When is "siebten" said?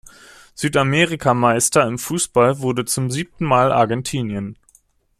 3.11-3.45